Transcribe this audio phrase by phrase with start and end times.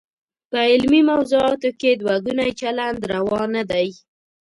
[0.49, 3.87] په علمي موضوعاتو کې دوه ګونی چلند روا نه دی.